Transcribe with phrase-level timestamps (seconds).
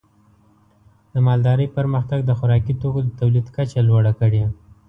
[1.13, 4.43] د مالدارۍ پرمختګ د خوراکي توکو د تولید کچه لوړه کړې.